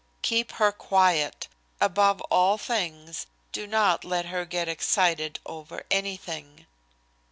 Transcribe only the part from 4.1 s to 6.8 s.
her get excited over anything."